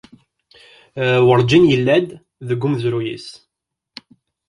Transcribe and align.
Werǧin 1.25 1.69
yella-d 1.71 2.07
deg 2.47 2.59
umezruy-is. 2.65 3.27